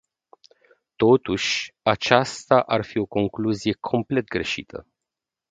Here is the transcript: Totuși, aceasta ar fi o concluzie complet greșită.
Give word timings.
Totuși, 0.95 1.73
aceasta 1.81 2.59
ar 2.59 2.83
fi 2.83 2.97
o 2.97 3.05
concluzie 3.05 3.77
complet 3.79 4.27
greșită. 4.27 4.87